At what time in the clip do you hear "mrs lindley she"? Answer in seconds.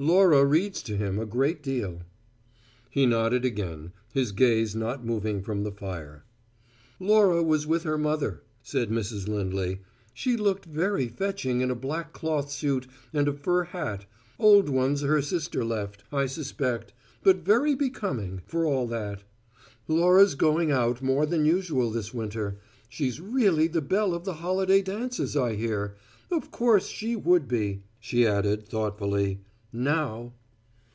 8.90-10.36